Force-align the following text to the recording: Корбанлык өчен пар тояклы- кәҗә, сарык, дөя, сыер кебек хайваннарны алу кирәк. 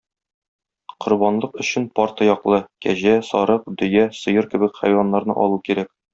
Корбанлык 1.03 1.59
өчен 1.63 1.85
пар 1.99 2.13
тояклы- 2.21 2.61
кәҗә, 2.87 3.13
сарык, 3.29 3.69
дөя, 3.83 4.09
сыер 4.23 4.51
кебек 4.57 4.83
хайваннарны 4.83 5.39
алу 5.47 5.63
кирәк. 5.71 5.95